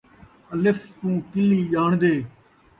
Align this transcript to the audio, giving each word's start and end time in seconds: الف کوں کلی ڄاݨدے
الف 0.53 0.79
کوں 0.99 1.15
کلی 1.31 1.61
ڄاݨدے 1.71 2.15